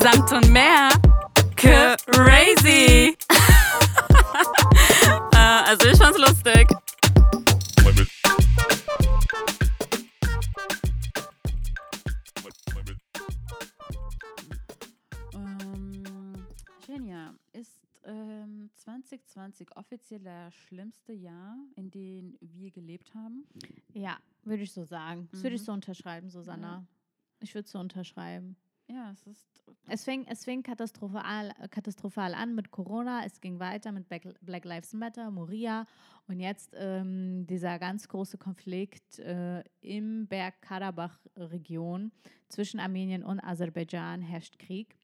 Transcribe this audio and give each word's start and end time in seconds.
Samt 0.00 0.32
und 0.32 0.50
mehr. 0.50 0.88
Crazy. 1.56 3.16
äh, 5.32 5.36
also 5.36 5.88
ich 5.88 5.98
fand's 5.98 6.18
lustig. 6.18 6.68
Ähm, 15.34 16.46
Genia, 16.86 17.34
ist 17.52 17.80
ähm, 18.04 18.70
2020 18.76 19.76
offiziell 19.76 20.20
das 20.20 20.54
schlimmste 20.54 21.12
Jahr, 21.12 21.56
in 21.76 21.90
dem 21.90 22.36
wir 22.40 22.70
gelebt 22.70 23.14
haben? 23.14 23.46
Ja, 23.92 24.18
würde 24.44 24.62
ich 24.62 24.72
so 24.72 24.84
sagen. 24.84 25.28
Das 25.32 25.42
würde 25.42 25.56
ich 25.56 25.62
Mhm. 25.62 25.66
so 25.66 25.72
unterschreiben, 25.72 26.30
Susanna. 26.30 26.86
Ich 27.40 27.54
würde 27.54 27.68
so 27.68 27.78
unterschreiben. 27.78 28.56
Ja, 28.88 29.10
es 29.10 29.26
ist. 29.26 29.48
Es 29.88 30.04
fing, 30.04 30.26
es 30.28 30.44
fing 30.44 30.62
katastrophal, 30.62 31.52
äh, 31.60 31.68
katastrophal 31.68 32.34
an 32.34 32.54
mit 32.54 32.70
Corona, 32.70 33.24
es 33.24 33.40
ging 33.40 33.58
weiter 33.58 33.90
mit 33.92 34.08
Black, 34.08 34.22
Black 34.40 34.64
Lives 34.64 34.92
Matter, 34.92 35.30
Moria 35.30 35.86
und 36.28 36.40
jetzt 36.40 36.74
ähm, 36.76 37.46
dieser 37.46 37.78
ganz 37.78 38.08
große 38.08 38.38
Konflikt 38.38 39.18
äh, 39.18 39.64
im 39.80 40.26
Bergkarabach-Region 40.28 42.12
zwischen 42.48 42.78
Armenien 42.78 43.24
und 43.24 43.40
Aserbaidschan 43.40 44.22
herrscht 44.22 44.58
Krieg. 44.58 44.96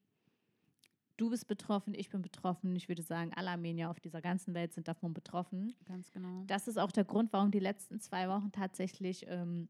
Du 1.17 1.31
bist 1.31 1.47
betroffen, 1.47 1.95
ich 1.95 2.09
bin 2.09 2.23
betroffen. 2.23 2.75
Ich 2.75 2.89
würde 2.89 3.03
sagen, 3.03 3.33
alle 3.35 3.51
Armenier 3.51 3.91
auf 3.91 4.01
dieser 4.01 4.21
ganzen 4.21 4.55
Welt 4.55 4.73
sind 4.73 4.89
davon 4.89 5.13
betroffen. 5.13 5.75
Ganz 5.85 6.11
genau. 6.11 6.43
Das 6.47 6.67
ist 6.67 6.79
auch 6.79 6.91
der 6.91 7.05
Grund, 7.05 7.33
warum 7.33 7.51
die 7.51 7.61
letzten 7.61 8.01
zwei 8.01 8.29
Wochen 8.29 8.51
tatsächlich 8.51 9.27
ähm, 9.29 9.69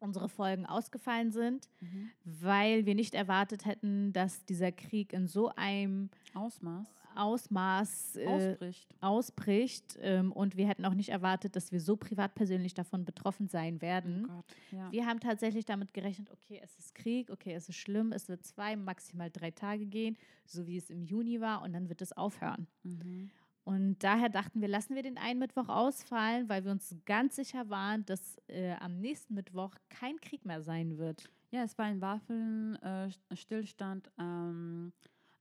unsere 0.00 0.28
Folgen 0.28 0.66
ausgefallen 0.66 1.30
sind, 1.32 1.68
Mhm. 1.80 2.10
weil 2.24 2.86
wir 2.86 2.94
nicht 2.94 3.14
erwartet 3.14 3.64
hätten, 3.66 4.12
dass 4.12 4.44
dieser 4.44 4.72
Krieg 4.72 5.12
in 5.12 5.26
so 5.26 5.50
einem 5.56 6.10
Ausmaß. 6.34 6.86
Ausmaß 7.16 8.16
äh, 8.16 8.26
Ausbricht. 8.26 8.94
ausbricht. 9.00 9.98
Ähm, 10.00 10.30
und 10.30 10.56
wir 10.56 10.68
hätten 10.68 10.84
auch 10.84 10.94
nicht 10.94 11.08
erwartet, 11.08 11.56
dass 11.56 11.72
wir 11.72 11.80
so 11.80 11.96
privat 11.96 12.34
persönlich 12.36 12.74
davon 12.74 13.04
betroffen 13.04 13.48
sein 13.48 13.78
Oh 13.78 13.82
werden. 13.82 14.26
Gott. 14.28 14.44
Ja. 14.70 14.92
Wir 14.92 15.04
haben 15.06 15.18
tatsächlich 15.18 15.64
damit 15.64 15.92
gerechnet, 15.92 16.30
okay, 16.30 16.60
es 16.62 16.78
ist 16.78 16.94
Krieg, 16.94 17.30
okay, 17.30 17.54
es 17.54 17.68
ist 17.68 17.76
schlimm, 17.76 18.12
es 18.12 18.28
wird 18.28 18.44
zwei, 18.46 18.76
maximal 18.76 19.30
drei 19.30 19.50
Tage 19.50 19.86
gehen, 19.86 20.16
so 20.46 20.66
wie 20.68 20.76
es 20.76 20.90
im 20.90 21.02
Juni 21.02 21.40
war, 21.40 21.62
und 21.62 21.72
dann 21.72 21.88
wird 21.88 22.02
es 22.02 22.12
aufhören. 22.12 22.68
Mhm. 22.84 23.30
Und 23.68 24.02
daher 24.02 24.30
dachten 24.30 24.62
wir, 24.62 24.68
lassen 24.68 24.94
wir 24.94 25.02
den 25.02 25.18
einen 25.18 25.40
Mittwoch 25.40 25.68
ausfallen, 25.68 26.48
weil 26.48 26.64
wir 26.64 26.72
uns 26.72 26.96
ganz 27.04 27.36
sicher 27.36 27.68
waren, 27.68 28.06
dass 28.06 28.38
äh, 28.46 28.72
am 28.80 28.98
nächsten 28.98 29.34
Mittwoch 29.34 29.74
kein 29.90 30.18
Krieg 30.22 30.46
mehr 30.46 30.62
sein 30.62 30.96
wird. 30.96 31.28
Ja, 31.50 31.64
es 31.64 31.76
war 31.76 31.84
ein 31.84 32.00
Waffenstillstand 32.00 34.10
ähm, 34.18 34.94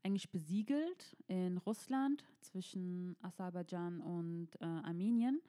eigentlich 0.04 0.30
besiegelt 0.30 1.16
in 1.28 1.58
Russland 1.60 2.26
zwischen 2.42 3.16
Aserbaidschan 3.22 4.02
und 4.02 4.50
äh, 4.60 4.66
Armenien. 4.66 5.42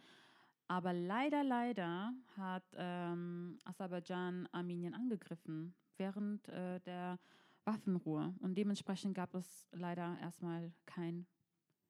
Aber 0.69 0.93
leider, 0.93 1.43
leider 1.43 2.12
hat 2.37 2.62
ähm, 2.77 3.59
Aserbaidschan 3.65 4.49
Armenien 4.53 4.95
angegriffen 4.95 5.75
während 5.97 6.47
äh, 6.47 6.79
der 6.83 7.19
Waffenruhe. 7.65 8.37
Und 8.39 8.56
dementsprechend 8.56 9.17
gab 9.17 9.34
es 9.34 9.67
leider 9.73 10.17
erstmal 10.21 10.71
kein 10.87 11.27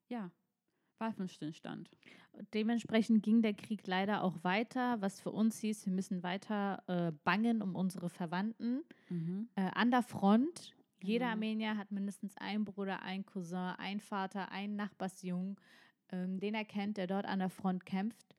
ja, 0.09 0.31
Waffenstillstand. 1.00 1.91
Dementsprechend 2.54 3.22
ging 3.22 3.42
der 3.42 3.54
Krieg 3.54 3.86
leider 3.86 4.22
auch 4.22 4.44
weiter, 4.44 5.00
was 5.00 5.20
für 5.20 5.30
uns 5.30 5.58
hieß, 5.58 5.86
wir 5.86 5.92
müssen 5.92 6.22
weiter 6.22 6.82
äh, 6.86 7.12
bangen 7.24 7.62
um 7.62 7.74
unsere 7.74 8.08
Verwandten 8.08 8.82
Mhm. 9.08 9.48
äh, 9.56 9.62
an 9.74 9.91
der 9.91 10.02
Front. 10.02 10.72
Jeder 11.02 11.26
Genau. 11.26 11.32
Armenier 11.32 11.76
hat 11.76 11.91
mindestens 11.92 12.36
einen 12.36 12.64
Bruder, 12.64 13.02
einen 13.02 13.24
Cousin, 13.24 13.56
einen 13.78 14.00
Vater, 14.00 14.50
einen 14.52 14.76
Nachbarsjungen, 14.76 15.56
ähm, 16.10 16.38
den 16.41 16.54
er 16.54 16.64
kennt, 16.64 16.96
der 16.96 17.06
dort 17.06 17.26
an 17.26 17.38
der 17.41 17.50
Front 17.50 17.86
kämpft. 17.86 18.34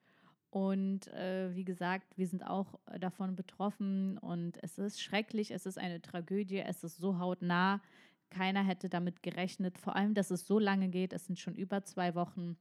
Und 0.52 1.08
äh, 1.10 1.54
wie 1.56 1.64
gesagt, 1.64 2.18
wir 2.18 2.26
sind 2.28 2.44
auch 2.46 2.80
davon 3.00 3.36
betroffen 3.36 4.18
und 4.18 4.58
es 4.64 4.78
ist 4.80 5.00
schrecklich, 5.02 5.52
es 5.52 5.66
ist 5.68 5.78
eine 5.78 6.02
Tragödie, 6.02 6.60
es 6.60 6.84
ist 6.84 6.98
so 6.98 7.20
hautnah. 7.20 7.82
Keiner 8.30 8.64
hätte 8.64 8.90
damit 8.90 9.24
gerechnet, 9.24 9.78
vor 9.78 9.96
allem, 9.96 10.14
dass 10.14 10.32
es 10.32 10.46
so 10.46 10.60
lange 10.60 10.90
geht. 10.90 11.14
Es 11.14 11.26
sind 11.26 11.40
schon 11.40 11.56
über 11.56 11.84
zwei 11.84 12.16
Wochen. 12.16 12.58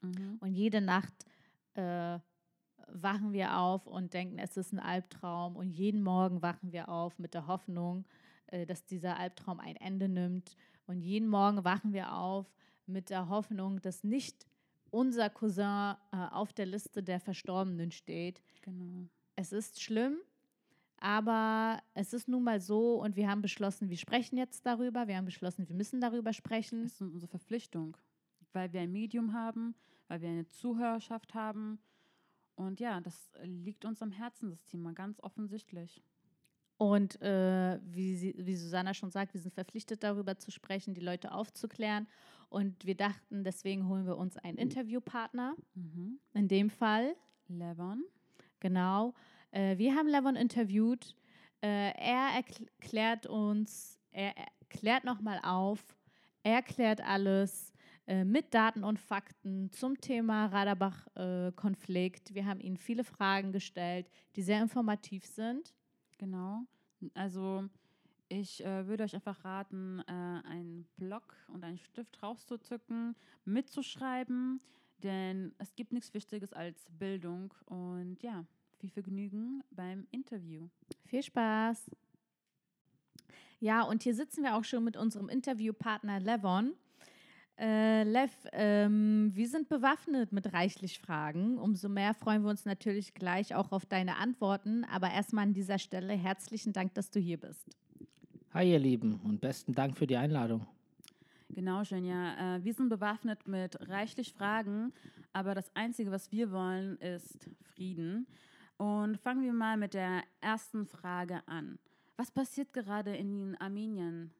Mhm. 0.00 0.38
Und 0.40 0.54
jede 0.54 0.80
Nacht 0.80 1.14
äh, 1.74 2.18
wachen 2.88 3.32
wir 3.32 3.58
auf 3.58 3.86
und 3.86 4.14
denken, 4.14 4.38
es 4.38 4.56
ist 4.56 4.72
ein 4.72 4.78
Albtraum. 4.78 5.56
Und 5.56 5.70
jeden 5.70 6.02
Morgen 6.02 6.42
wachen 6.42 6.72
wir 6.72 6.88
auf 6.88 7.18
mit 7.18 7.34
der 7.34 7.46
Hoffnung, 7.46 8.06
äh, 8.46 8.66
dass 8.66 8.86
dieser 8.86 9.18
Albtraum 9.18 9.60
ein 9.60 9.76
Ende 9.76 10.08
nimmt. 10.08 10.56
Und 10.86 11.00
jeden 11.00 11.28
Morgen 11.28 11.64
wachen 11.64 11.92
wir 11.92 12.14
auf 12.14 12.52
mit 12.86 13.10
der 13.10 13.28
Hoffnung, 13.28 13.80
dass 13.80 14.02
nicht 14.02 14.46
unser 14.90 15.30
Cousin 15.30 15.94
äh, 16.12 16.16
auf 16.30 16.52
der 16.52 16.66
Liste 16.66 17.02
der 17.02 17.20
Verstorbenen 17.20 17.92
steht. 17.92 18.42
Genau. 18.62 19.06
Es 19.36 19.52
ist 19.52 19.80
schlimm, 19.80 20.18
aber 21.00 21.82
es 21.94 22.12
ist 22.12 22.28
nun 22.28 22.44
mal 22.44 22.60
so 22.60 23.02
und 23.02 23.16
wir 23.16 23.28
haben 23.28 23.40
beschlossen, 23.40 23.88
wir 23.88 23.96
sprechen 23.96 24.36
jetzt 24.36 24.66
darüber. 24.66 25.08
Wir 25.08 25.16
haben 25.16 25.24
beschlossen, 25.24 25.66
wir 25.66 25.74
müssen 25.74 26.00
darüber 26.00 26.32
sprechen. 26.34 26.82
Das 26.82 26.92
ist 26.92 27.00
unsere 27.00 27.26
Verpflichtung, 27.26 27.96
weil 28.52 28.72
wir 28.72 28.82
ein 28.82 28.92
Medium 28.92 29.32
haben, 29.32 29.74
weil 30.08 30.20
wir 30.20 30.28
eine 30.28 30.46
Zuhörerschaft 30.46 31.34
haben. 31.34 31.80
Und 32.54 32.80
ja, 32.80 33.00
das 33.00 33.30
liegt 33.42 33.86
uns 33.86 34.02
am 34.02 34.10
Herzen, 34.10 34.50
das 34.50 34.62
Thema, 34.66 34.92
ganz 34.92 35.18
offensichtlich. 35.20 36.02
Und 36.76 37.20
äh, 37.22 37.78
wie, 37.82 38.16
sie, 38.16 38.34
wie 38.38 38.56
Susanna 38.56 38.92
schon 38.94 39.10
sagt, 39.10 39.32
wir 39.34 39.40
sind 39.40 39.54
verpflichtet, 39.54 40.02
darüber 40.02 40.38
zu 40.38 40.50
sprechen, 40.50 40.94
die 40.94 41.00
Leute 41.00 41.32
aufzuklären. 41.32 42.06
Und 42.50 42.84
wir 42.84 42.94
dachten, 42.94 43.44
deswegen 43.44 43.88
holen 43.88 44.06
wir 44.06 44.18
uns 44.18 44.36
einen 44.36 44.58
Interviewpartner. 44.58 45.56
Mhm. 45.74 46.20
In 46.34 46.48
dem 46.48 46.68
Fall, 46.68 47.14
Levon. 47.48 48.04
genau. 48.60 49.14
Äh, 49.50 49.78
wir 49.78 49.94
haben 49.94 50.08
Levon 50.08 50.36
interviewt. 50.36 51.16
Äh, 51.62 51.92
er 51.96 52.30
erklärt 52.34 53.26
uns, 53.26 53.98
er 54.12 54.34
klärt 54.68 55.04
nochmal 55.04 55.40
auf, 55.42 55.80
er 56.42 56.54
erklärt 56.54 57.00
alles 57.02 57.72
äh, 58.06 58.24
mit 58.24 58.54
Daten 58.54 58.82
und 58.82 58.98
Fakten 58.98 59.70
zum 59.70 60.00
Thema 60.00 60.46
Raderbach-Konflikt. 60.46 62.34
wir 62.34 62.46
haben 62.46 62.60
ihm 62.60 62.76
viele 62.76 63.04
Fragen 63.04 63.52
gestellt, 63.52 64.10
die 64.36 64.42
sehr 64.42 64.62
informativ 64.62 65.26
sind. 65.26 65.74
Genau. 66.18 66.62
Also 67.14 67.68
ich 68.28 68.64
äh, 68.64 68.86
würde 68.86 69.04
euch 69.04 69.14
einfach 69.14 69.44
raten, 69.44 70.00
äh, 70.06 70.12
einen 70.12 70.88
Block 70.96 71.34
und 71.48 71.64
einen 71.64 71.78
Stift 71.78 72.22
rauszuzücken, 72.22 73.16
mitzuschreiben, 73.44 74.60
denn 75.02 75.54
es 75.58 75.74
gibt 75.74 75.92
nichts 75.92 76.14
Wichtiges 76.14 76.52
als 76.52 76.86
Bildung. 76.90 77.52
Und 77.66 78.22
ja, 78.22 78.44
viel 78.80 78.90
Vergnügen 78.90 79.62
beim 79.70 80.06
Interview. 80.10 80.68
Viel 81.04 81.22
Spaß. 81.22 81.90
Ja, 83.60 83.82
und 83.82 84.02
hier 84.02 84.14
sitzen 84.14 84.42
wir 84.42 84.56
auch 84.56 84.64
schon 84.64 84.84
mit 84.84 84.96
unserem 84.96 85.28
Interviewpartner 85.28 86.18
Levon. 86.18 86.72
Äh, 87.58 88.04
Lev, 88.04 88.32
ähm, 88.52 89.32
wir 89.34 89.46
sind 89.48 89.68
bewaffnet 89.68 90.32
mit 90.32 90.54
reichlich 90.54 90.98
Fragen. 90.98 91.58
Umso 91.58 91.90
mehr 91.90 92.14
freuen 92.14 92.42
wir 92.42 92.48
uns 92.48 92.64
natürlich 92.64 93.12
gleich 93.12 93.54
auch 93.54 93.70
auf 93.70 93.84
deine 93.84 94.16
Antworten. 94.16 94.84
Aber 94.84 95.10
erstmal 95.10 95.44
an 95.44 95.52
dieser 95.52 95.78
Stelle 95.78 96.14
herzlichen 96.14 96.72
Dank, 96.72 96.94
dass 96.94 97.10
du 97.10 97.20
hier 97.20 97.36
bist. 97.36 97.76
Hi 98.54 98.72
ihr 98.72 98.78
Lieben 98.78 99.20
und 99.24 99.42
besten 99.42 99.74
Dank 99.74 99.98
für 99.98 100.06
die 100.06 100.16
Einladung. 100.16 100.66
Genau, 101.50 101.82
Jenja. 101.82 102.56
Äh, 102.56 102.64
wir 102.64 102.72
sind 102.72 102.88
bewaffnet 102.88 103.46
mit 103.46 103.78
reichlich 103.90 104.32
Fragen, 104.32 104.94
aber 105.34 105.54
das 105.54 105.70
Einzige, 105.74 106.10
was 106.10 106.32
wir 106.32 106.50
wollen, 106.50 106.96
ist 106.96 107.50
Frieden. 107.74 108.26
Und 108.80 109.18
fangen 109.18 109.42
wir 109.42 109.52
mal 109.52 109.76
mit 109.76 109.92
der 109.92 110.22
ersten 110.40 110.86
Frage 110.86 111.46
an. 111.46 111.78
Was 112.16 112.30
passiert 112.30 112.72
gerade 112.72 113.14
in 113.14 113.54
Armenien? 113.60 114.32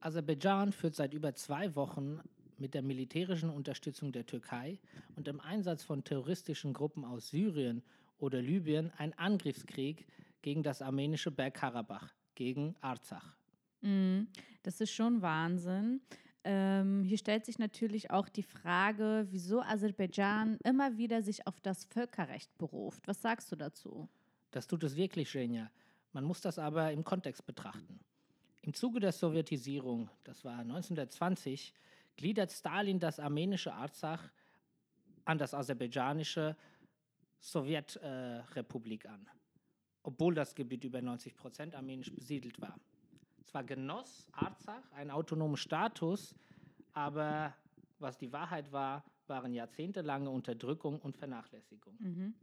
Aserbaidschan 0.00 0.72
führt 0.72 0.94
seit 0.94 1.12
über 1.12 1.34
zwei 1.34 1.76
Wochen 1.76 2.20
mit 2.56 2.72
der 2.72 2.80
militärischen 2.80 3.50
Unterstützung 3.50 4.10
der 4.10 4.24
Türkei 4.24 4.80
und 5.16 5.26
dem 5.26 5.38
Einsatz 5.40 5.84
von 5.84 6.02
terroristischen 6.02 6.72
Gruppen 6.72 7.04
aus 7.04 7.28
Syrien 7.28 7.82
oder 8.16 8.40
Libyen 8.40 8.90
einen 8.96 9.12
Angriffskrieg 9.12 10.06
gegen 10.40 10.62
das 10.62 10.80
armenische 10.80 11.30
Bergkarabach, 11.30 12.14
gegen 12.36 12.74
Arzach. 12.80 13.36
Mhm, 13.82 14.28
das 14.62 14.80
ist 14.80 14.92
schon 14.92 15.20
Wahnsinn. 15.20 16.00
Ähm, 16.48 17.02
hier 17.02 17.18
stellt 17.18 17.44
sich 17.44 17.58
natürlich 17.58 18.12
auch 18.12 18.28
die 18.28 18.44
Frage, 18.44 19.26
wieso 19.30 19.62
Aserbaidschan 19.62 20.58
immer 20.62 20.96
wieder 20.96 21.20
sich 21.20 21.44
auf 21.44 21.60
das 21.60 21.86
Völkerrecht 21.86 22.56
beruft. 22.56 23.08
Was 23.08 23.20
sagst 23.20 23.50
du 23.50 23.56
dazu? 23.56 24.08
Das 24.52 24.68
tut 24.68 24.84
es 24.84 24.94
wirklich, 24.94 25.32
Genia. 25.32 25.68
Man 26.12 26.22
muss 26.22 26.40
das 26.40 26.60
aber 26.60 26.92
im 26.92 27.02
Kontext 27.02 27.44
betrachten. 27.44 27.98
Im 28.62 28.74
Zuge 28.74 29.00
der 29.00 29.10
Sowjetisierung, 29.10 30.08
das 30.22 30.44
war 30.44 30.60
1920, 30.60 31.74
gliedert 32.16 32.52
Stalin 32.52 33.00
das 33.00 33.18
armenische 33.18 33.74
Arzach 33.74 34.30
an 35.24 35.38
das 35.38 35.52
aserbaidschanische 35.52 36.56
Sowjetrepublik 37.40 39.04
äh, 39.04 39.08
an, 39.08 39.28
obwohl 40.04 40.36
das 40.36 40.54
Gebiet 40.54 40.84
über 40.84 41.02
90 41.02 41.34
Prozent 41.34 41.74
armenisch 41.74 42.14
besiedelt 42.14 42.60
war. 42.60 42.78
Zwar 43.46 43.64
genoss 43.64 44.28
Arzach 44.32 44.90
einen 44.92 45.10
autonomen 45.10 45.56
Status, 45.56 46.34
aber 46.92 47.54
was 47.98 48.18
die 48.18 48.32
Wahrheit 48.32 48.70
war, 48.72 49.04
waren 49.26 49.52
jahrzehntelange 49.52 50.30
Unterdrückung 50.30 51.00
und 51.00 51.16
Vernachlässigung. 51.16 51.96
Mhm. 51.98 52.34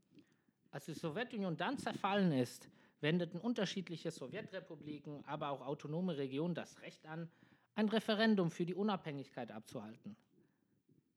Als 0.72 0.86
die 0.86 0.94
Sowjetunion 0.94 1.56
dann 1.56 1.78
zerfallen 1.78 2.32
ist, 2.32 2.68
wendeten 3.00 3.40
unterschiedliche 3.40 4.12
Sowjetrepubliken, 4.12 5.24
aber 5.26 5.50
auch 5.50 5.62
autonome 5.62 6.18
Regionen 6.18 6.56
das 6.56 6.82
Recht 6.82 7.06
an, 7.06 7.30
ein 7.76 7.90
Referendum 7.90 8.50
für 8.50 8.66
die 8.66 8.74
Unabhängigkeit 8.74 9.52
abzuhalten. 9.52 10.16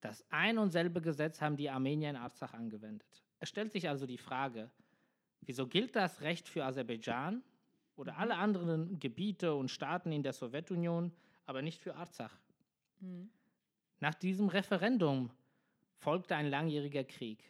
Das 0.01 0.25
ein 0.31 0.59
und 0.59 0.71
selbe 0.71 1.01
Gesetz 1.01 1.41
haben 1.41 1.57
die 1.57 1.71
Armenier 1.71 2.11
in 2.11 2.17
Arzach 2.17 2.53
angewendet. 2.53 3.25
Es 3.39 3.49
stellt 3.49 3.73
sich 3.73 3.89
also 3.89 4.07
die 4.07 4.19
Frage, 4.19 4.71
wieso 5.43 5.67
gilt 5.67 5.97
das 5.97 6.21
Recht 6.21 6.49
für 6.49 6.65
Aserbaidschan 6.65 7.43
oder 7.97 8.19
alle 8.19 8.37
anderen 8.37 8.99
Gebiete 9.01 9.55
und 9.55 9.71
Staaten 9.71 10.13
in 10.13 10.23
der 10.23 10.33
Sowjetunion, 10.33 11.13
aber 11.47 11.63
nicht 11.63 11.81
für 11.83 11.97
Arzach? 11.97 12.39
Mhm. 13.01 13.31
Nach 14.01 14.15
diesem 14.15 14.49
Referendum 14.49 15.31
folgte 15.99 16.37
ein 16.37 16.47
langjähriger 16.47 17.05
Krieg. 17.05 17.43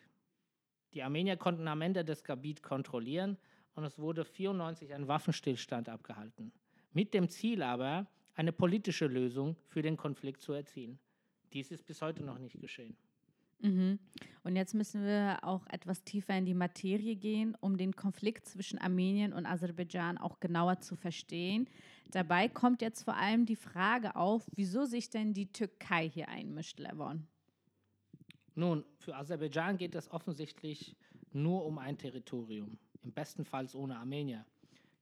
Die 0.94 1.02
Armenier 1.02 1.37
konnten 1.37 1.69
am 1.69 1.82
Ende 1.82 2.04
das 2.04 2.25
Gebiet 2.25 2.62
kontrollieren 2.62 3.37
und 3.75 3.84
es 3.84 3.98
wurde 3.98 4.25
94 4.25 4.94
ein 4.94 5.08
Waffenstillstand 5.08 5.88
abgehalten. 5.88 6.52
Mit 6.93 7.12
dem 7.12 7.28
Ziel 7.28 7.62
aber, 7.62 8.06
eine 8.34 8.52
politische 8.52 9.06
Lösung 9.06 9.56
für 9.66 9.82
den 9.82 9.96
Konflikt 9.96 10.40
zu 10.40 10.52
erzielen. 10.52 10.98
Dies 11.52 11.70
ist 11.70 11.84
bis 11.84 12.02
heute 12.02 12.22
noch 12.22 12.38
nicht 12.38 12.60
geschehen. 12.60 12.96
Mhm. 13.61 13.99
Und 14.43 14.55
jetzt 14.55 14.75
müssen 14.75 15.05
wir 15.05 15.38
auch 15.43 15.67
etwas 15.69 16.05
tiefer 16.05 16.37
in 16.37 16.44
die 16.44 16.55
Materie 16.55 17.17
gehen, 17.17 17.56
um 17.61 17.76
den 17.76 17.97
Konflikt 17.97 18.47
zwischen 18.47 18.79
Armenien 18.79 19.32
und 19.32 19.47
Aserbaidschan 19.47 20.19
auch 20.19 20.38
genauer 20.41 20.81
zu 20.81 20.94
verstehen. 20.94 21.69
Dabei 22.11 22.49
kommt 22.49 22.82
jetzt 22.82 23.03
vor 23.03 23.17
allem 23.17 23.47
die 23.47 23.56
Frage 23.56 24.14
auf, 24.14 24.49
wieso 24.55 24.85
sich 24.85 25.11
denn 25.11 25.35
die 25.35 25.50
Türkei 25.50 26.08
hier 26.08 26.29
einmischt, 26.29 26.79
Levon. 26.79 27.26
Nun, 28.55 28.85
für 28.99 29.17
Aserbaidschan 29.17 29.76
geht 29.76 29.94
es 29.94 30.11
offensichtlich 30.11 30.97
nur 31.32 31.67
um 31.67 31.79
ein 31.79 31.99
Territorium, 31.99 32.79
im 33.03 33.12
besten 33.12 33.44
Fall 33.44 33.69
ohne 33.75 33.99
Armenier. 33.99 34.47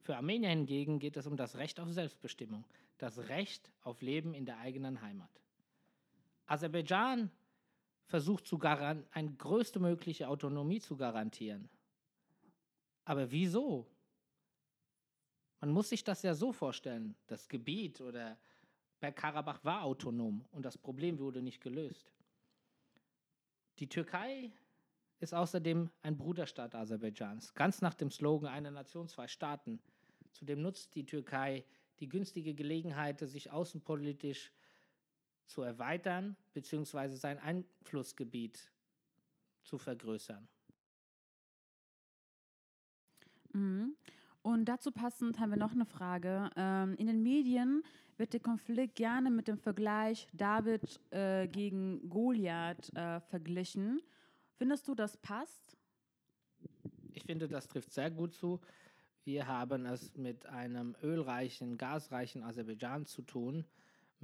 Für 0.01 0.17
Armenier 0.17 0.51
hingegen 0.51 0.99
geht 0.99 1.17
es 1.17 1.27
um 1.27 1.37
das 1.37 1.57
Recht 1.57 1.79
auf 1.81 1.91
Selbstbestimmung, 1.91 2.65
das 2.99 3.29
Recht 3.29 3.71
auf 3.83 4.03
Leben 4.03 4.35
in 4.35 4.45
der 4.45 4.59
eigenen 4.59 5.03
Heimat. 5.03 5.31
Aserbaidschan 6.47 7.31
versucht 8.07 8.47
zu 8.47 8.59
eine 8.61 9.33
größtmögliche 9.33 10.29
Autonomie 10.29 10.81
zu 10.81 10.97
garantieren. 10.97 11.69
Aber 13.05 13.31
wieso? 13.31 13.87
Man 15.61 15.71
muss 15.71 15.89
sich 15.89 16.05
das 16.05 16.23
ja 16.23 16.35
so 16.35 16.53
vorstellen. 16.53 17.17
Das 17.27 17.49
Gebiet 17.49 18.01
oder 18.01 18.39
Bergkarabach 19.01 19.65
war 19.65 19.83
autonom 19.83 20.45
und 20.51 20.65
das 20.65 20.79
Problem 20.79 21.19
wurde 21.19 21.43
nicht 21.43 21.61
gelöst. 21.61 22.13
Die 23.79 23.89
Türkei 23.89 24.53
ist 25.21 25.35
außerdem 25.35 25.91
ein 26.03 26.17
Bruderstaat 26.17 26.75
Aserbaidschans, 26.75 27.55
ganz 27.55 27.81
nach 27.81 27.95
dem 27.95 28.11
Slogan 28.11 28.53
Eine 28.53 28.71
Nation, 28.71 29.09
zwei 29.09 29.27
Staaten. 29.27 29.81
Zudem 30.33 30.63
nutzt 30.63 30.95
die 30.95 31.07
Türkei 31.07 31.65
die 32.01 32.09
günstige 32.09 32.55
Gelegenheit, 32.55 33.21
sich 33.21 33.51
außenpolitisch 33.51 34.53
zu 35.47 35.63
erweitern 35.63 36.37
bzw. 36.53 37.17
sein 37.17 37.39
Einflussgebiet 37.39 38.71
zu 39.63 39.79
vergrößern. 39.79 40.49
Mhm. 43.53 43.97
Und 44.43 44.67
dazu 44.67 44.93
passend 44.93 45.39
haben 45.39 45.51
wir 45.51 45.57
noch 45.57 45.73
eine 45.73 45.87
Frage. 45.87 46.51
Ähm, 46.57 46.97
in 46.97 47.07
den 47.07 47.23
Medien 47.23 47.83
wird 48.19 48.33
der 48.33 48.41
Konflikt 48.41 48.97
gerne 48.97 49.31
mit 49.31 49.49
dem 49.49 49.57
Vergleich 49.57 50.29
David 50.33 51.01
äh, 51.11 51.49
gegen 51.49 52.09
Goliath 52.11 52.95
äh, 52.95 53.21
verglichen. 53.21 54.03
Findest 54.57 54.87
du, 54.87 54.95
das 54.95 55.17
passt? 55.17 55.77
Ich 57.13 57.25
finde, 57.25 57.49
das 57.49 57.69
trifft 57.69 57.93
sehr 57.93 58.11
gut 58.11 58.35
zu. 58.35 58.61
Wir 59.25 59.47
haben 59.47 59.87
es 59.87 60.15
mit 60.15 60.45
einem 60.47 60.95
ölreichen, 61.03 61.79
gasreichen 61.79 62.43
Aserbaidschan 62.43 63.07
zu 63.07 63.23
tun, 63.23 63.65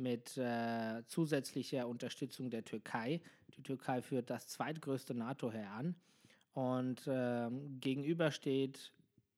mit 0.01 0.37
äh, 0.37 1.03
zusätzlicher 1.07 1.87
Unterstützung 1.87 2.51
der 2.51 2.65
Türkei. 2.65 3.21
Die 3.57 3.63
Türkei 3.63 4.03
führt 4.03 4.31
das 4.31 4.49
zweitgrößte 4.49 5.15
NATO-Heer 5.15 5.71
an. 5.71 5.95
Und 6.53 7.03
ähm, 7.07 7.79
gegenüber 7.81 8.31
steht 8.31 8.93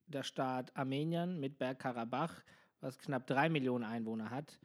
der 0.06 0.22
Staat 0.22 0.74
Armenien 0.76 1.38
mit 1.38 1.58
Bergkarabach, 1.58 2.42
was 2.80 2.98
knapp 2.98 3.26
drei 3.26 3.48
Millionen 3.48 3.84
Einwohner 3.84 4.30
hat, 4.30 4.58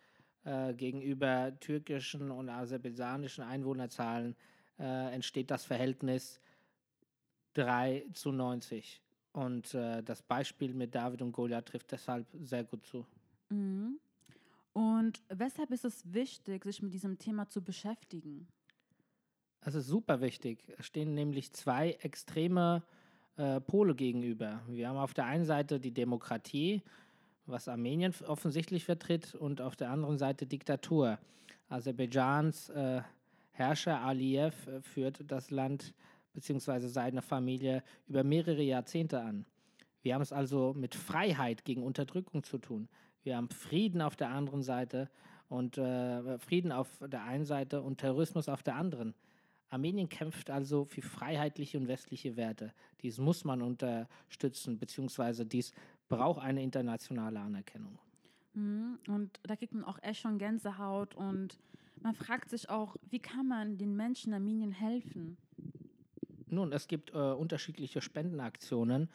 äh, 0.43 0.73
gegenüber 0.73 1.53
türkischen 1.59 2.31
und 2.31 2.49
aserbaidschanischen 2.49 3.43
Einwohnerzahlen 3.43 4.35
äh, 4.79 5.13
entsteht 5.13 5.51
das 5.51 5.65
Verhältnis 5.65 6.39
3 7.53 8.05
zu 8.13 8.31
90. 8.31 9.01
Und 9.33 9.73
äh, 9.73 10.01
das 10.03 10.21
Beispiel 10.21 10.73
mit 10.73 10.95
David 10.95 11.21
und 11.21 11.31
Goliath 11.31 11.67
trifft 11.67 11.91
deshalb 11.91 12.27
sehr 12.41 12.63
gut 12.63 12.85
zu. 12.85 13.05
Mhm. 13.49 13.99
Und 14.77 15.23
weshalb 15.29 15.71
ist 15.71 15.85
es 15.85 16.13
wichtig, 16.13 16.63
sich 16.63 16.83
mit 16.83 16.93
diesem 16.93 17.17
Thema 17.17 17.49
zu 17.49 17.63
beschäftigen? 17.63 18.47
Es 19.61 19.73
ist 19.73 19.87
super 19.87 20.21
wichtig. 20.21 20.71
Es 20.77 20.85
stehen 20.85 21.15
nämlich 21.15 21.51
zwei 21.53 21.93
extreme 22.03 22.83
äh, 23.37 23.59
Pole 23.59 23.95
gegenüber. 23.95 24.61
Wir 24.67 24.89
haben 24.89 24.97
auf 24.97 25.15
der 25.15 25.25
einen 25.25 25.45
Seite 25.45 25.79
die 25.79 25.95
Demokratie, 25.95 26.83
was 27.47 27.67
Armenien 27.67 28.13
offensichtlich 28.27 28.85
vertritt, 28.85 29.33
und 29.33 29.61
auf 29.61 29.75
der 29.75 29.89
anderen 29.89 30.19
Seite 30.19 30.45
Diktatur. 30.45 31.17
Aserbaidschans 31.69 32.69
äh, 32.69 33.01
Herrscher 33.53 33.99
Aliyev 34.01 34.67
äh, 34.67 34.83
führt 34.83 35.23
das 35.25 35.49
Land 35.49 35.95
bzw. 36.35 36.81
seine 36.87 37.23
Familie 37.23 37.81
über 38.07 38.23
mehrere 38.23 38.61
Jahrzehnte 38.61 39.21
an. 39.21 39.43
Wir 40.01 40.13
haben 40.13 40.21
es 40.21 40.33
also 40.33 40.73
mit 40.75 40.95
Freiheit 40.95 41.65
gegen 41.65 41.83
Unterdrückung 41.83 42.43
zu 42.43 42.57
tun. 42.57 42.87
Wir 43.23 43.37
haben 43.37 43.49
Frieden 43.49 44.01
auf 44.01 44.15
der 44.15 44.29
anderen 44.29 44.63
Seite 44.63 45.09
und 45.49 45.77
äh, 45.77 46.39
Frieden 46.39 46.71
auf 46.71 46.89
der 47.01 47.23
einen 47.23 47.45
Seite 47.45 47.81
und 47.81 47.97
Terrorismus 47.97 48.49
auf 48.49 48.63
der 48.63 48.75
anderen. 48.75 49.13
Armenien 49.69 50.07
kämpft 50.07 50.49
also 50.49 50.85
für 50.85 51.01
freiheitliche 51.01 51.77
und 51.77 51.87
westliche 51.87 52.37
Werte. 52.37 52.73
Dies 53.01 53.17
muss 53.17 53.43
man 53.43 53.61
unterstützen, 53.61 54.79
beziehungsweise 54.79 55.45
dies 55.45 55.73
braucht 56.07 56.41
eine 56.41 56.63
internationale 56.63 57.39
Anerkennung. 57.39 57.99
Mhm. 58.53 58.97
Und 59.07 59.39
da 59.43 59.55
kriegt 59.55 59.73
man 59.73 59.83
auch 59.83 60.01
echt 60.01 60.21
schon 60.21 60.37
Gänsehaut 60.37 61.15
und 61.15 61.59
man 62.01 62.15
fragt 62.15 62.49
sich 62.49 62.69
auch, 62.69 62.95
wie 63.09 63.19
kann 63.19 63.47
man 63.47 63.77
den 63.77 63.95
Menschen 63.95 64.29
in 64.29 64.35
Armenien 64.35 64.71
helfen? 64.71 65.37
Nun, 66.49 66.71
es 66.71 66.87
gibt 66.87 67.13
äh, 67.13 67.17
unterschiedliche 67.17 68.01
Spendenaktionen, 68.01 69.09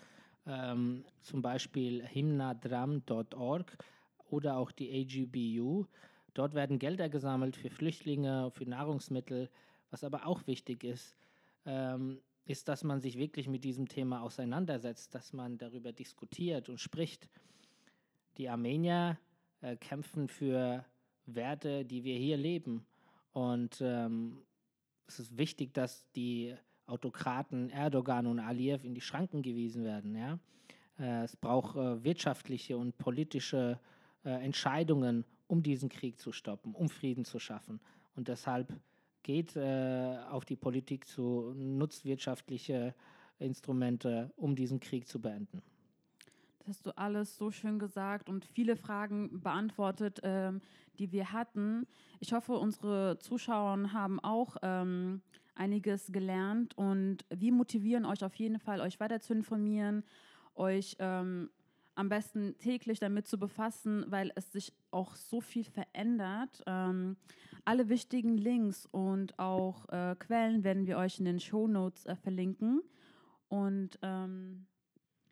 ähm, 0.46 1.04
zum 1.22 1.42
Beispiel 1.42 2.04
himnadram.org 2.04 3.76
oder 4.28 4.56
auch 4.56 4.72
die 4.72 4.90
AGBU. 4.90 5.86
Dort 6.34 6.54
werden 6.54 6.78
Gelder 6.78 7.08
gesammelt 7.08 7.56
für 7.56 7.70
Flüchtlinge, 7.70 8.50
für 8.52 8.64
Nahrungsmittel. 8.64 9.50
Was 9.90 10.04
aber 10.04 10.26
auch 10.26 10.46
wichtig 10.46 10.84
ist, 10.84 11.16
ähm, 11.66 12.20
ist, 12.46 12.68
dass 12.68 12.82
man 12.82 13.00
sich 13.00 13.18
wirklich 13.18 13.48
mit 13.48 13.64
diesem 13.64 13.88
Thema 13.88 14.22
auseinandersetzt, 14.22 15.14
dass 15.14 15.32
man 15.32 15.58
darüber 15.58 15.92
diskutiert 15.92 16.68
und 16.68 16.80
spricht. 16.80 17.28
Die 18.38 18.48
Armenier 18.48 19.18
äh, 19.60 19.76
kämpfen 19.76 20.28
für 20.28 20.84
Werte, 21.26 21.84
die 21.84 22.04
wir 22.04 22.16
hier 22.16 22.36
leben. 22.36 22.86
Und 23.32 23.80
ähm, 23.80 24.42
es 25.06 25.20
ist 25.20 25.36
wichtig, 25.36 25.74
dass 25.74 26.10
die 26.12 26.56
Autokraten 26.86 27.70
Erdogan 27.70 28.26
und 28.26 28.38
Aliyev 28.38 28.84
in 28.84 28.94
die 28.94 29.00
Schranken 29.00 29.42
gewiesen 29.42 29.84
werden. 29.84 30.16
Ja? 30.16 30.38
Äh, 30.98 31.24
es 31.24 31.36
braucht 31.36 31.76
äh, 31.76 32.02
wirtschaftliche 32.04 32.76
und 32.76 32.96
politische 32.98 33.78
äh, 34.24 34.30
Entscheidungen, 34.44 35.24
um 35.46 35.62
diesen 35.62 35.88
Krieg 35.88 36.18
zu 36.18 36.32
stoppen, 36.32 36.74
um 36.74 36.88
Frieden 36.88 37.24
zu 37.24 37.38
schaffen. 37.38 37.80
Und 38.14 38.28
deshalb 38.28 38.72
geht 39.22 39.56
auf 39.56 40.44
die 40.44 40.56
Politik 40.56 41.06
zu, 41.06 41.54
nutzt 41.54 42.04
wirtschaftliche 42.04 42.92
Instrumente, 43.38 44.32
um 44.34 44.56
diesen 44.56 44.80
Krieg 44.80 45.06
zu 45.06 45.20
beenden. 45.20 45.62
Das 46.58 46.76
hast 46.76 46.86
du 46.86 46.96
alles 46.96 47.36
so 47.36 47.50
schön 47.50 47.78
gesagt 47.78 48.28
und 48.28 48.44
viele 48.44 48.76
Fragen 48.76 49.40
beantwortet, 49.40 50.20
ähm, 50.22 50.60
die 50.98 51.10
wir 51.10 51.32
hatten. 51.32 51.86
Ich 52.20 52.32
hoffe, 52.32 52.52
unsere 52.52 53.18
Zuschauer 53.18 53.92
haben 53.92 54.20
auch 54.20 54.56
ähm, 54.62 55.22
einiges 55.54 56.12
gelernt 56.12 56.76
und 56.76 57.24
wir 57.30 57.52
motivieren 57.52 58.04
euch 58.04 58.24
auf 58.24 58.34
jeden 58.34 58.58
Fall, 58.58 58.80
euch 58.80 59.00
weiter 59.00 59.20
zu 59.20 59.32
informieren, 59.32 60.04
euch 60.54 60.96
ähm, 60.98 61.50
am 61.94 62.08
besten 62.08 62.56
täglich 62.58 62.98
damit 63.00 63.26
zu 63.26 63.38
befassen, 63.38 64.04
weil 64.08 64.32
es 64.34 64.50
sich 64.52 64.72
auch 64.90 65.14
so 65.14 65.40
viel 65.40 65.64
verändert. 65.64 66.62
Ähm, 66.66 67.16
alle 67.64 67.88
wichtigen 67.88 68.36
Links 68.38 68.86
und 68.86 69.38
auch 69.38 69.88
äh, 69.90 70.16
Quellen 70.18 70.64
werden 70.64 70.86
wir 70.86 70.96
euch 70.98 71.18
in 71.18 71.26
den 71.26 71.38
Show 71.38 71.68
Notes 71.68 72.06
äh, 72.06 72.16
verlinken. 72.16 72.82
Und 73.48 73.98
ähm, 74.02 74.66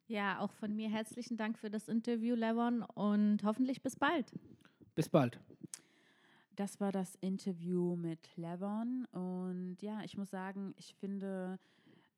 Ja, 0.07 0.41
auch 0.41 0.53
von 0.53 0.75
mir 0.75 0.91
herzlichen 0.91 1.37
Dank 1.37 1.57
für 1.59 1.71
das 1.71 1.89
Interview, 1.89 2.35
Levon, 2.35 2.83
und 2.83 3.43
hoffentlich 3.45 3.81
bis 3.81 3.97
bald. 3.97 4.33
Bis 4.95 5.09
bald. 5.09 5.41
Das 6.61 6.79
war 6.79 6.93
das 6.93 7.15
Interview 7.23 7.97
mit 7.97 8.37
Levon. 8.37 9.07
Und 9.13 9.79
ja, 9.81 10.03
ich 10.05 10.19
muss 10.19 10.29
sagen, 10.29 10.75
ich 10.77 10.95
finde, 10.95 11.59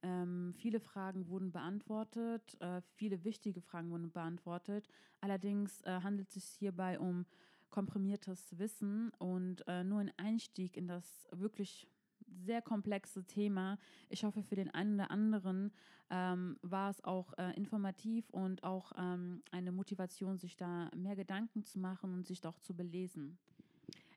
ähm, 0.02 0.52
viele 0.56 0.80
Fragen 0.80 1.28
wurden 1.28 1.52
beantwortet, 1.52 2.60
äh, 2.60 2.80
viele 2.96 3.22
wichtige 3.22 3.60
Fragen 3.60 3.92
wurden 3.92 4.10
beantwortet. 4.10 4.88
Allerdings 5.20 5.80
äh, 5.82 6.00
handelt 6.02 6.26
es 6.26 6.34
sich 6.34 6.58
hierbei 6.58 6.98
um 6.98 7.24
komprimiertes 7.70 8.58
Wissen 8.58 9.12
und 9.20 9.62
äh, 9.68 9.84
nur 9.84 10.00
ein 10.00 10.10
Einstieg 10.16 10.76
in 10.76 10.88
das 10.88 11.28
wirklich 11.30 11.86
sehr 12.44 12.62
komplexe 12.62 13.24
Thema. 13.24 13.78
Ich 14.08 14.24
hoffe, 14.24 14.42
für 14.42 14.56
den 14.56 14.74
einen 14.74 14.94
oder 14.94 15.12
anderen 15.12 15.70
ähm, 16.10 16.58
war 16.62 16.90
es 16.90 17.04
auch 17.04 17.32
äh, 17.38 17.52
informativ 17.52 18.28
und 18.30 18.64
auch 18.64 18.90
ähm, 18.98 19.44
eine 19.52 19.70
Motivation, 19.70 20.38
sich 20.38 20.56
da 20.56 20.90
mehr 20.96 21.14
Gedanken 21.14 21.62
zu 21.62 21.78
machen 21.78 22.12
und 22.12 22.26
sich 22.26 22.40
doch 22.40 22.58
zu 22.58 22.74
belesen. 22.74 23.38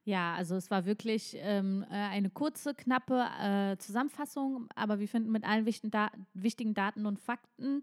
Ja, 0.05 0.35
also 0.35 0.55
es 0.55 0.69
war 0.69 0.85
wirklich 0.85 1.35
ähm, 1.39 1.83
äh, 1.89 1.95
eine 1.95 2.29
kurze, 2.29 2.75
knappe 2.75 3.25
äh, 3.41 3.77
Zusammenfassung, 3.77 4.67
aber 4.75 4.99
wir 4.99 5.07
finden 5.07 5.31
mit 5.31 5.43
allen 5.43 5.65
wichtigen, 5.65 5.89
da 5.89 6.11
wichtigen 6.35 6.75
Daten 6.75 7.07
und 7.07 7.19
Fakten. 7.19 7.81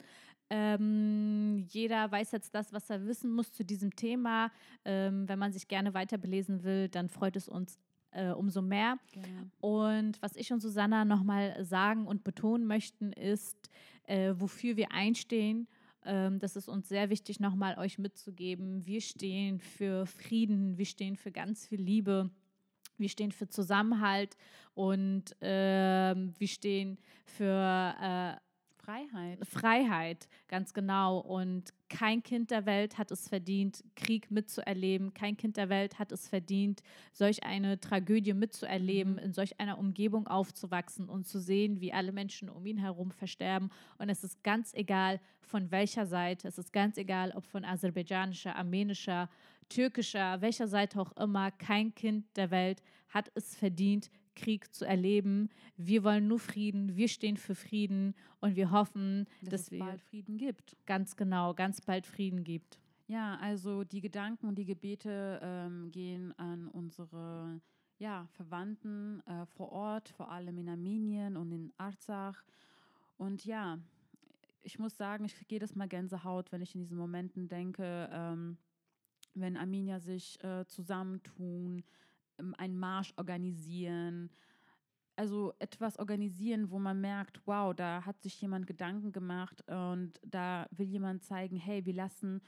Ähm, 0.49 1.67
jeder 1.69 2.13
weiß 2.13 2.31
jetzt 2.31 2.55
das, 2.55 2.73
was 2.73 2.89
er 2.91 3.07
wissen 3.07 3.33
muss 3.33 3.53
zu 3.53 3.65
diesem 3.65 3.97
Thema. 3.97 4.53
Ähm, 4.85 5.29
wenn 5.29 5.39
man 5.39 5.53
sich 5.53 5.67
gerne 5.67 5.95
weiter 5.95 6.17
belesen 6.17 6.63
will, 6.63 6.89
dann 6.89 7.09
freut 7.09 7.35
es 7.35 7.49
uns 7.49 7.79
äh, 8.13 8.31
umso 8.31 8.63
mehr. 8.63 8.99
Genau. 9.13 9.27
Und 9.61 10.23
was 10.23 10.37
ich 10.37 10.53
und 10.53 10.61
Susanna 10.61 11.05
nochmal 11.05 11.65
sagen 11.65 12.07
und 12.07 12.23
betonen 12.23 12.67
möchten, 12.67 13.13
ist, 13.13 13.71
äh, 14.05 14.35
wofür 14.37 14.77
wir 14.77 14.93
einstehen. 14.93 15.67
Ähm, 16.05 16.39
das 16.39 16.57
ist 16.57 16.69
uns 16.69 16.89
sehr 16.89 17.11
wichtig, 17.11 17.41
nochmal 17.41 17.79
euch 17.79 17.99
mitzugeben. 17.99 18.87
Wir 18.87 19.01
stehen 19.01 19.59
für 19.59 20.07
Frieden, 20.07 20.79
wir 20.79 20.87
stehen 20.87 21.17
für 21.17 21.33
ganz 21.33 21.67
viel 21.67 21.81
Liebe. 21.81 22.31
Wir 22.99 23.09
stehen 23.09 23.33
für 23.33 23.49
Zusammenhalt 23.49 24.37
und 24.75 25.37
ähm, 25.41 26.35
wir 26.39 26.49
stehen 26.49 26.99
für 27.25 27.95
äh, 28.01 28.37
Freiheit. 28.85 29.39
Freiheit, 29.47 30.29
ganz 30.49 30.75
genau. 30.75 31.19
Und 31.19 31.73
kein 31.89 32.23
Kind 32.23 32.51
der 32.51 32.67
Welt 32.67 32.99
hat 32.99 33.11
es 33.11 33.29
verdient, 33.29 33.85
Krieg 33.95 34.31
mitzuerleben. 34.31 35.15
Kein 35.15 35.37
Kind 35.37 35.57
der 35.57 35.69
Welt 35.69 35.99
hat 35.99 36.11
es 36.11 36.29
verdient, 36.29 36.83
solch 37.13 37.45
eine 37.45 37.79
Tragödie 37.81 38.35
mitzuerleben, 38.35 39.13
Mhm. 39.15 39.19
in 39.19 39.33
solch 39.33 39.61
einer 39.61 39.79
Umgebung 39.79 40.27
aufzuwachsen 40.27 41.09
und 41.09 41.27
zu 41.27 41.39
sehen, 41.39 41.81
wie 41.81 41.93
alle 41.93 42.13
Menschen 42.13 42.49
um 42.49 42.67
ihn 42.67 42.79
herum 42.79 43.11
versterben. 43.13 43.71
Und 43.99 44.09
es 44.09 44.25
ist 44.25 44.43
ganz 44.43 44.75
egal, 44.75 45.21
von 45.41 45.71
welcher 45.71 46.07
Seite. 46.07 46.49
Es 46.49 46.59
ist 46.59 46.73
ganz 46.73 46.97
egal, 46.97 47.33
ob 47.33 47.45
von 47.47 47.65
aserbaidschanischer, 47.65 48.57
armenischer, 48.57 49.29
türkischer, 49.69 50.41
welcher 50.41 50.67
Seite 50.67 51.01
auch 51.01 51.13
immer. 51.17 51.51
Kein 51.51 51.95
Kind 51.95 52.27
der 52.37 52.51
Welt 52.51 52.83
hat 53.09 53.31
es 53.35 53.55
verdient, 53.55 54.11
Krieg 54.35 54.73
zu 54.75 54.85
erleben. 54.85 55.49
Wir 55.77 56.05
wollen 56.05 56.29
nur 56.29 56.39
Frieden, 56.39 56.97
wir 56.97 57.09
stehen 57.09 57.37
für 57.37 57.55
Frieden 57.55 58.15
und 58.41 58.57
wir 58.57 58.71
hoffen, 58.71 59.27
Dass 59.41 59.51
dass 59.51 59.61
es 59.63 59.71
wir 59.73 59.79
bald 59.81 60.01
Frieden 60.01 60.37
gibt. 60.39 60.77
ganz 60.87 61.17
genau, 61.17 61.55
ganz 61.55 61.81
bald 61.81 62.07
Frieden 62.07 62.45
gibt. 62.45 62.79
Ja, 63.09 63.37
also 63.41 63.85
die 63.85 64.01
Gedanken 64.01 64.47
und 64.47 64.57
die 64.57 64.65
Gebete 64.65 65.41
ähm, 65.43 65.91
gehen 65.91 66.33
an 66.39 66.69
unsere 66.69 67.61
ja, 67.99 68.27
Verwandten 68.33 69.21
äh, 69.27 69.47
vor 69.47 69.71
Ort, 69.71 70.09
vor 70.09 70.31
allem 70.31 70.59
in 70.59 70.69
Armenien 70.69 71.37
und 71.37 71.53
in 71.53 71.73
Arzach. 71.77 72.43
Und 73.19 73.45
ja, 73.45 73.79
ich 74.63 74.79
muss 74.79 74.97
sagen, 74.97 75.25
ich 75.25 75.35
kriege 75.35 75.55
jedes 75.57 75.75
Mal 75.75 75.89
Gänsehaut, 75.89 76.53
wenn 76.53 76.63
ich 76.63 76.75
in 76.75 76.81
diesen 76.81 76.97
Momenten 76.97 77.49
denke, 77.49 78.09
ähm, 78.13 78.57
wenn 79.35 79.57
Armenier 79.57 80.01
sich 80.01 80.43
äh, 80.43 80.65
zusammentun, 80.67 81.83
einen 82.59 82.79
Marsch 82.79 83.13
organisieren. 83.17 84.31
Also 85.17 85.53
etwas 85.59 85.99
organisieren, 85.99 86.71
wo 86.71 86.79
man 86.79 87.01
merkt, 87.01 87.41
wow, 87.47 87.75
da 87.75 88.05
hat 88.05 88.23
sich 88.23 88.41
jemand 88.41 88.67
Gedanken 88.67 89.13
gemacht 89.13 89.63
und 89.69 90.13
da 90.25 90.67
will 90.71 90.87
jemand 90.87 91.23
zeigen, 91.23 91.57
hey, 91.57 91.85
wir 91.85 91.95
lassen 91.95 92.41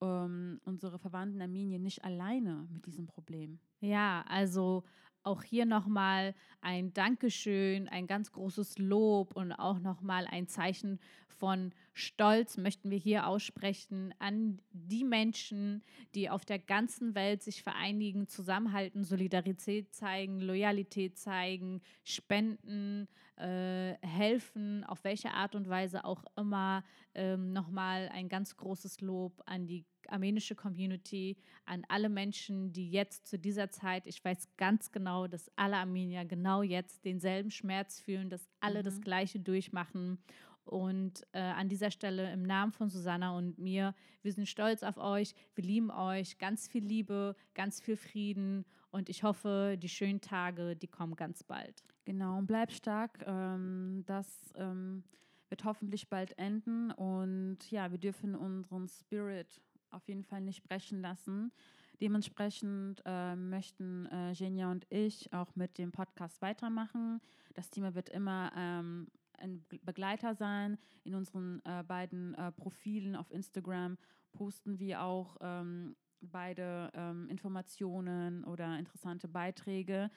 ähm, 0.00 0.60
unsere 0.64 0.98
Verwandten 0.98 1.40
Armenien 1.40 1.82
nicht 1.82 2.04
alleine 2.04 2.66
mit 2.70 2.86
diesem 2.86 3.06
Problem. 3.06 3.58
Ja, 3.80 4.24
also 4.28 4.84
auch 5.26 5.42
hier 5.42 5.66
nochmal 5.66 6.34
ein 6.60 6.92
Dankeschön, 6.92 7.88
ein 7.88 8.06
ganz 8.06 8.30
großes 8.32 8.78
Lob 8.78 9.34
und 9.34 9.52
auch 9.52 9.80
nochmal 9.80 10.26
ein 10.30 10.46
Zeichen 10.46 11.00
von 11.26 11.72
Stolz 11.92 12.56
möchten 12.56 12.90
wir 12.90 12.98
hier 12.98 13.26
aussprechen 13.26 14.14
an 14.18 14.60
die 14.72 15.04
Menschen, 15.04 15.82
die 16.14 16.30
auf 16.30 16.44
der 16.44 16.58
ganzen 16.58 17.14
Welt 17.14 17.42
sich 17.42 17.62
vereinigen, 17.62 18.28
zusammenhalten, 18.28 19.04
Solidarität 19.04 19.94
zeigen, 19.94 20.40
Loyalität 20.40 21.18
zeigen, 21.18 21.82
spenden, 22.04 23.08
äh, 23.36 23.94
helfen, 24.00 24.84
auf 24.84 25.04
welche 25.04 25.32
Art 25.32 25.54
und 25.54 25.68
Weise 25.68 26.04
auch 26.04 26.24
immer. 26.36 26.84
Ähm, 27.14 27.52
nochmal 27.52 28.08
ein 28.12 28.28
ganz 28.28 28.56
großes 28.56 29.00
Lob 29.00 29.42
an 29.44 29.66
die 29.66 29.84
armenische 30.10 30.54
Community, 30.54 31.36
an 31.64 31.84
alle 31.88 32.08
Menschen, 32.08 32.72
die 32.72 32.90
jetzt 32.90 33.26
zu 33.26 33.38
dieser 33.38 33.70
Zeit, 33.70 34.06
ich 34.06 34.24
weiß 34.24 34.48
ganz 34.56 34.92
genau, 34.92 35.26
dass 35.26 35.50
alle 35.56 35.76
Armenier 35.76 36.24
genau 36.24 36.62
jetzt 36.62 37.04
denselben 37.04 37.50
Schmerz 37.50 38.00
fühlen, 38.00 38.30
dass 38.30 38.48
alle 38.60 38.82
das 38.82 38.98
Mhm. 38.98 39.02
Gleiche 39.02 39.40
durchmachen. 39.40 40.18
Und 40.64 41.22
äh, 41.32 41.38
an 41.38 41.68
dieser 41.68 41.92
Stelle 41.92 42.32
im 42.32 42.42
Namen 42.42 42.72
von 42.72 42.90
Susanna 42.90 43.36
und 43.36 43.56
mir, 43.56 43.94
wir 44.22 44.32
sind 44.32 44.48
stolz 44.48 44.82
auf 44.82 44.98
euch, 44.98 45.32
wir 45.54 45.62
lieben 45.62 45.92
euch, 45.92 46.38
ganz 46.38 46.66
viel 46.66 46.84
Liebe, 46.84 47.36
ganz 47.54 47.80
viel 47.80 47.96
Frieden 47.96 48.64
und 48.90 49.08
ich 49.08 49.22
hoffe, 49.22 49.76
die 49.80 49.88
schönen 49.88 50.20
Tage, 50.20 50.74
die 50.74 50.88
kommen 50.88 51.14
ganz 51.14 51.44
bald. 51.44 51.84
Genau, 52.04 52.38
und 52.38 52.46
bleib 52.46 52.72
stark. 52.72 53.24
Ähm, 53.26 54.02
das 54.06 54.52
ähm, 54.56 55.04
wird 55.48 55.64
hoffentlich 55.64 56.08
bald 56.08 56.36
enden 56.36 56.90
und 56.90 57.58
ja, 57.70 57.92
wir 57.92 57.98
dürfen 57.98 58.34
unseren 58.34 58.88
Spirit 58.88 59.60
auf 59.90 60.08
jeden 60.08 60.22
Fall 60.22 60.40
nicht 60.40 60.62
brechen 60.64 61.00
lassen. 61.00 61.52
Dementsprechend 62.00 63.00
äh, 63.06 63.34
möchten 63.36 64.06
äh, 64.06 64.34
Genia 64.34 64.70
und 64.70 64.86
ich 64.90 65.32
auch 65.32 65.56
mit 65.56 65.78
dem 65.78 65.92
Podcast 65.92 66.42
weitermachen. 66.42 67.20
Das 67.54 67.70
Thema 67.70 67.94
wird 67.94 68.10
immer 68.10 68.52
ähm, 68.54 69.08
ein 69.38 69.64
Be- 69.68 69.80
Begleiter 69.82 70.34
sein. 70.34 70.76
In 71.04 71.14
unseren 71.14 71.62
äh, 71.64 71.82
beiden 71.82 72.34
äh, 72.34 72.52
Profilen 72.52 73.16
auf 73.16 73.30
Instagram 73.30 73.96
posten 74.32 74.78
wir 74.78 75.02
auch 75.02 75.36
ähm, 75.40 75.96
beide 76.20 76.90
ähm, 76.94 77.28
Informationen 77.28 78.44
oder 78.44 78.78
interessante 78.78 79.28
Beiträge. 79.28 80.10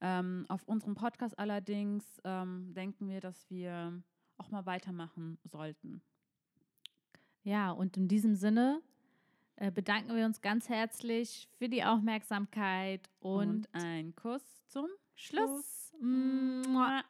Ähm, 0.00 0.46
auf 0.48 0.66
unserem 0.66 0.94
Podcast 0.94 1.38
allerdings 1.38 2.20
ähm, 2.24 2.72
denken 2.72 3.08
wir, 3.08 3.20
dass 3.20 3.50
wir 3.50 4.02
auch 4.38 4.50
mal 4.50 4.64
weitermachen 4.64 5.38
sollten. 5.44 6.00
Ja, 7.42 7.70
und 7.72 7.98
in 7.98 8.08
diesem 8.08 8.34
Sinne 8.34 8.80
bedanken 9.70 10.16
wir 10.16 10.24
uns 10.24 10.40
ganz 10.40 10.68
herzlich 10.70 11.48
für 11.58 11.68
die 11.68 11.84
Aufmerksamkeit 11.84 13.10
und, 13.20 13.66
Und 13.66 13.68
ein 13.72 14.16
Kuss 14.16 14.42
zum 14.68 14.86
Schluss. 15.14 15.92
Mua. 16.00 17.02